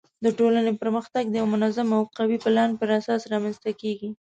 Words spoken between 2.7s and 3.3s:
پر اساس